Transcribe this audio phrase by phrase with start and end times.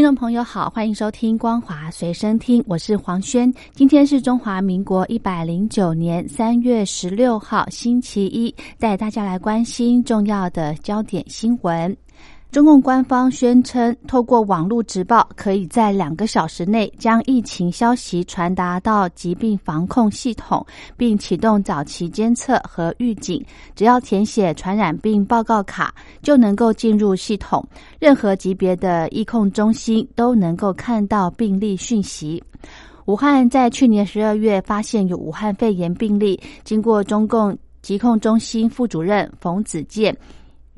[0.00, 3.52] 听众朋友好，欢迎收听光华随身听，我是黄轩。
[3.74, 11.94] 今天是中华民国一百零九年三月十六号，星期一，带大家来关心重要的焦点新闻。
[12.50, 23.40] 中共官方宣称，透过网络直报，可以在两个小时内将疫情消息传达到疾病防控系统，并启动早期监测和预警。
[23.76, 27.64] 只要填写传染病报告卡，就能够进入系统。
[28.00, 32.42] 任何级别的疫控中心都能够看到病例讯息。
[33.04, 40.16] 武汉在去年十二月发现有武汉肺炎病例，经过中共疾控中心副主任冯子健。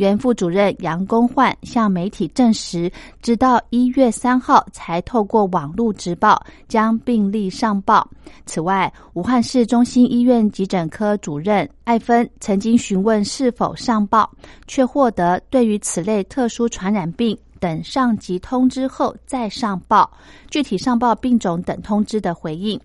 [0.02, 2.90] 原副主任杨公焕向媒体证实，
[3.22, 8.04] 直到一月三号才透过网络直报将病例上报。
[8.44, 14.28] 此外，武汉市中心医院急诊科主任艾芬曾经询问是否上报，
[14.66, 20.10] 却获得对于此类特殊传染病等上级通知后再上报，
[20.50, 22.80] 具体上报病种等通知的回应。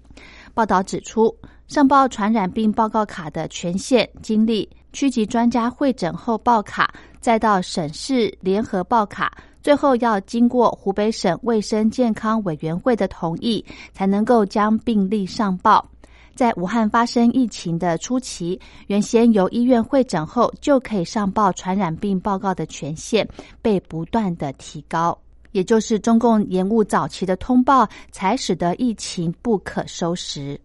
[0.53, 1.35] 报道指出，
[1.67, 4.69] 上报传染病报告卡的权限、经历。
[4.97, 9.31] 区级专家会诊后报卡，再到省市联合报卡，
[9.61, 15.87] 最后要经过湖北省卫生健康委员会的同意，才能够将病例上报。
[16.33, 23.27] 在武汉发生疫情的初期，原先由医院会诊后就可以上报传染病报告的权限，
[23.61, 25.15] 被不断的提高，
[25.51, 30.59] 也就是中共延误早期的通报，才使得疫情不可收拾。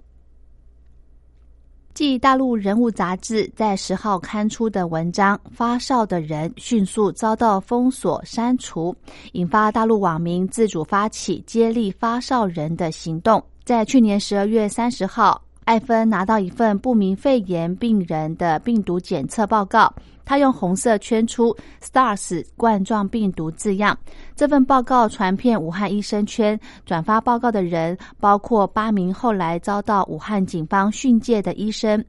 [1.94, 8.96] 继大陆人物杂志在十号刊出的文章《发烧的人》迅速遭到封锁删除，
[9.32, 13.44] 引发大陆网民自主发起接力发烧人的行动。
[13.62, 15.40] 在去年十二月三十号。
[15.64, 19.92] 艾芬拿到一份不明肺炎病人的病毒检测报告，
[20.24, 23.96] 他用红色圈出 “Stars 冠状病毒”字样。
[24.34, 32.04] 这份报告传遍武汉医生圈，转发报告的人包括八名后来遭到武汉警方训诫的医生。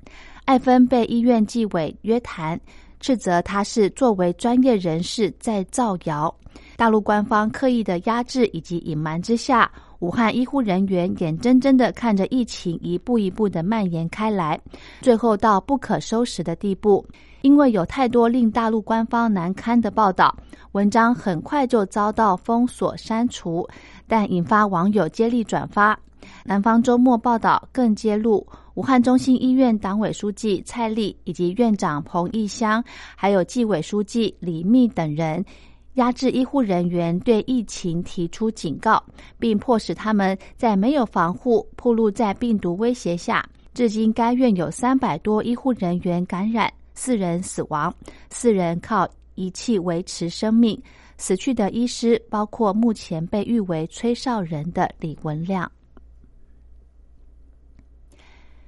[0.46, 2.60] 艾芬被医院纪委约谈，
[3.00, 6.34] 斥责他是作为专业人士在造谣。
[6.76, 9.72] 大陆官方刻意的压制以及隐瞒之下。
[10.04, 14.60] 武汉医护人员眼睁睁的看着疫情一步一步的蔓延开来，
[15.00, 17.06] 最后到不可收拾的地步。
[17.40, 20.36] 因为有太多令大陆官方难堪的报道，
[20.74, 23.66] 文章很快就遭到封锁删除，
[24.06, 25.98] 但引发网友接力转发。
[26.44, 32.84] 南方周末报道更揭露，武汉中心医院党委书记蔡丽以及院长彭义香，
[33.16, 35.46] 还有纪委书记李密等人。
[35.96, 39.04] 压制医护人员对疫情提出警告，
[39.38, 43.48] 并迫使他们在没有防护、暴露在病毒威胁下。
[43.74, 47.94] 至今，该院有三百多医护人员感染，四人死亡，
[48.30, 50.82] 四人靠仪器维持生命。
[51.18, 55.72] 死去的医师包括目前被誉为“吹哨人”的李文亮。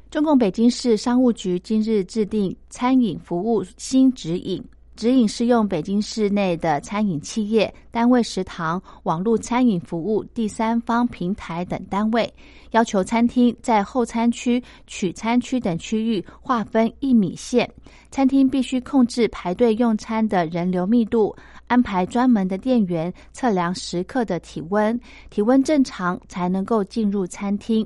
[0.09, 4.63] 中共北京市商务局今日制定餐饮服务新指引。
[4.95, 12.33] 指引适用北京市内的餐饮企业、单位食堂、网络餐饮服务第三方平台等单位，
[12.71, 17.69] 要求餐厅在后餐区、取餐区等区域划分一米线，
[18.09, 21.35] 餐厅必须控制排队用餐的人流密度，
[21.67, 24.97] 安排专门的店员测量食客的体温，
[25.29, 27.85] 体温正常才能够进入餐厅。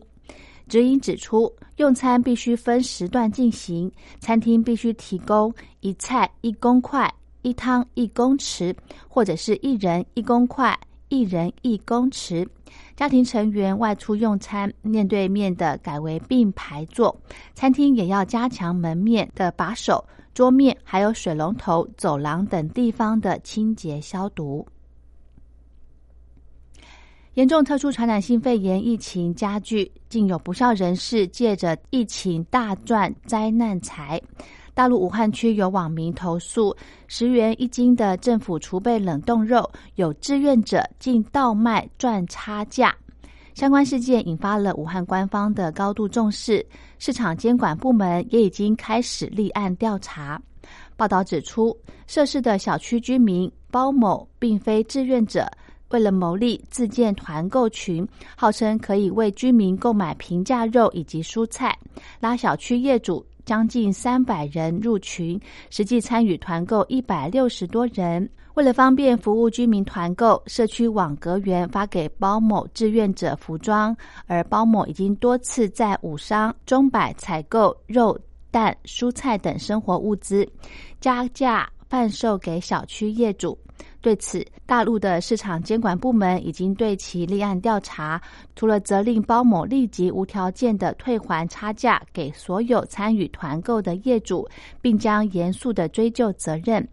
[0.69, 8.73] 指引指出，用餐必须分时段进行，餐厅必须提供一菜一公筷、一汤一公匙，
[9.07, 12.47] 或者是一人一公筷、一人一公匙。
[12.95, 17.19] 家庭成员外出用餐，面对面的改为并排坐。
[17.55, 20.05] 餐厅也要加强门面的把手、
[20.35, 24.67] 桌面，还有水龙头、走廊等地方的清洁消毒。
[27.35, 34.19] 严重特殊传染性肺炎疫情加剧，竟有不孝人士借着疫情大赚灾难财。
[34.73, 36.75] 大陆武汉区有网民投诉，
[37.07, 42.95] 十元一斤的政府储备冷冻肉，有志愿者竟倒卖赚差价。
[43.53, 46.65] 相关事件引发了武汉官方的高度重视，
[46.97, 50.41] 市场监管部门也已经开始立案调查。
[50.97, 51.77] 报道指出，
[52.07, 55.49] 涉事的小区居民包某并非志愿者。
[55.89, 61.77] 为了牟利自建团购群，号称可以为居民购买平价肉以及蔬菜，
[62.19, 65.39] 拉小区业主将近三百人入群，
[65.69, 68.29] 实际参与团购一百六十多人。
[68.55, 73.95] 为了方便服务居民团购，社区网格员发给包某志愿者服装，
[74.27, 78.19] 而包某已经多次在五商、中百采购肉、
[78.51, 80.45] 蛋、蔬菜等生活物资，
[80.99, 83.57] 加价贩售给小区业主。
[84.01, 88.21] 对此，大陆的市场监管部门已经对其立案调查，
[88.55, 94.47] 除了责令包某立即无条件的退还差价给所有参与团购的业主，
[94.81, 96.87] 并将严肃的追究责任。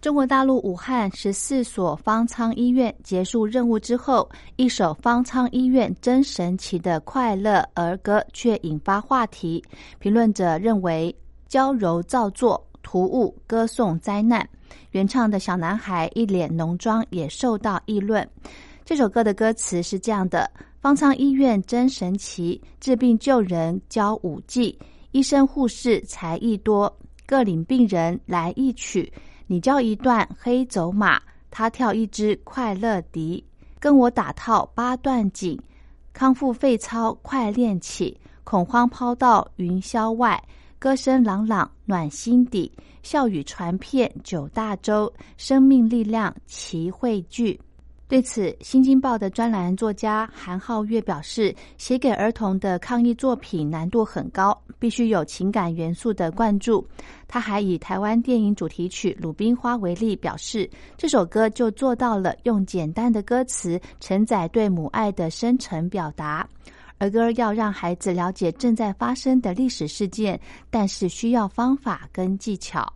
[0.00, 9.62] 中国大陆武汉十四所方舱医院结束任务之后，一首方舱医院真神奇的快乐儿歌却引发话题。
[9.98, 11.14] 评论者认为
[11.48, 14.48] 娇柔造作、突兀，歌颂灾难。
[14.90, 18.28] 原唱的小男孩一脸浓妆也受到议论。
[18.84, 20.50] 这首歌的歌词是这样的：
[20.80, 24.76] 方舱医院真神奇，治病救人教武技，
[25.12, 26.92] 医生护士才艺多，
[27.26, 29.12] 各领病人来一曲。
[29.46, 33.44] 你教一段黑走马，他跳一支快乐笛，
[33.78, 35.60] 跟我打套八段锦，
[36.12, 40.40] 康复废操快练起，恐慌抛到云霄外，
[40.80, 42.72] 歌声朗朗暖心底，
[43.02, 47.60] 笑语传遍九大洲，生命力量齐汇聚。
[48.08, 56.82] 对此，《新京报》的专栏作家韩浩月表示，写给儿童的抗疫作品难度很高，必须有情感元素的灌注。
[57.28, 66.48] 他还以台湾电影主题曲《鲁冰花》为例，表示这首歌就做到了用简单的歌词承载对母爱的深沉表达。
[67.00, 70.38] 儿歌要让孩子了解正在发生的历史事件，
[70.68, 72.86] 但是需要方法跟技巧。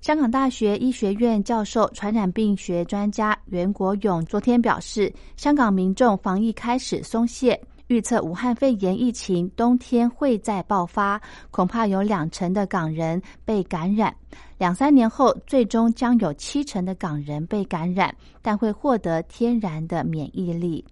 [0.00, 11.20] 香港大学医学院教授、传染病学专家袁国勇昨天表示，香港民众防疫开始松懈，预测武汉肺炎疫情冬天会再爆发，
[11.50, 14.14] 恐怕有两成的港人被感染，
[14.58, 20.84] 两三年后最终将有七成的港人被感染，但会获得天然的免疫力。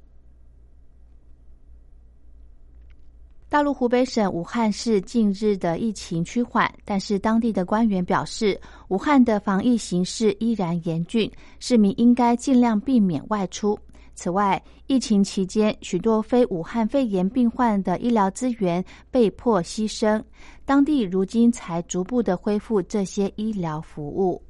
[3.50, 13.79] 大陆湖北省武汉市近日的疫情趋缓，但是当地的官员表示，武汉的防疫形势依然严峻，市民应该尽量避免外出。
[14.15, 20.23] 此外，疫情期间许多非武汉肺炎病患的医疗资源被迫牺牲，
[20.67, 24.43] 当地如今才逐步的恢复这些医疗服务。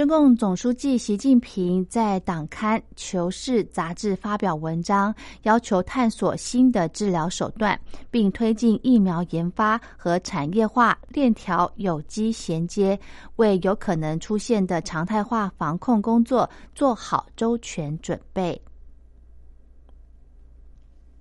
[0.00, 7.78] 中共总书记习近平在党刊《求是》杂志发表文章，要求探索新的治疗手段，
[8.10, 12.98] 并推进疫苗研发和产业化链条有机衔接，
[13.36, 18.58] 为有可能出现的常态化防控工作做好周全准备。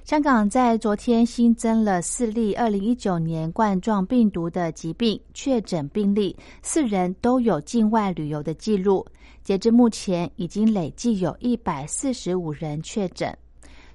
[0.09, 9.05] 香港在昨天新增了四例二零一九年冠状病毒的疾病确诊病例，四人都有境外旅游的记录。
[9.43, 13.37] 截至目前，已经累计有一百四十五人确诊。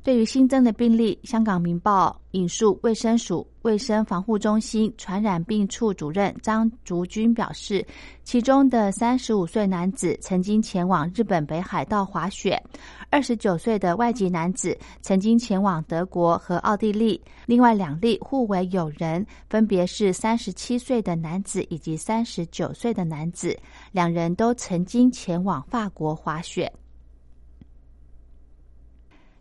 [0.04, 7.82] 对于新增的病例，香港明报引述卫生署卫生防护中心传染病处主任张竹君表示，
[8.22, 12.62] 其中的三十五岁男子曾经前往日本北海道滑雪，
[13.08, 23.58] 二十九岁的外籍男子曾经前往德国和奥地利，另外两例互为友人，分别是三十七岁的男子以及三十九岁的男子，
[23.90, 26.70] 两人都曾经前往法国滑雪。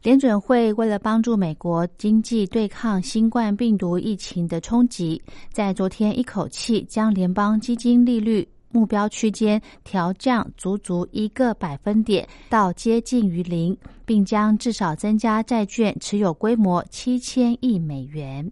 [0.03, 18.51] 联准会为了帮助美国经济对抗新冠病毒疫情的冲击，在昨天一口气将联邦基金利率目标区间调降足足一个百分点到接近于零，并将至少增加债券持有规模七千亿美元。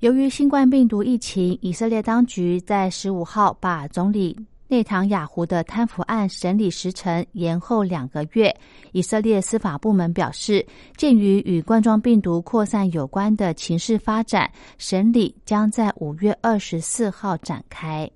[0.00, 4.36] 由于新冠病毒疫情，以色列当局在十五号把总理。
[4.70, 8.56] 内塔雅胡的贪腐案审理时程延后两个月。
[8.92, 10.64] 以色列司法部门表示，
[10.96, 14.48] 鉴于与冠状病毒扩散有关的情势发展，
[14.78, 18.08] 审理将在五月二十四号展开。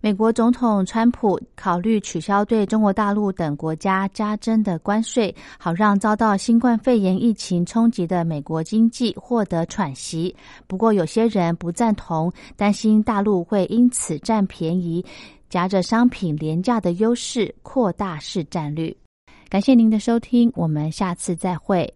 [0.00, 10.34] 美国总统川普考虑取消对中国大陆等国家加征的关税，好让遭到新冠肺炎疫情冲击的美国经济获得喘息。
[10.68, 15.04] 不过，有些人不赞同，担心大陆会因此占便宜，
[15.50, 18.96] 夹着商品廉价的优势扩大市占率。
[19.48, 21.92] 感谢您的收听，我们下次再会。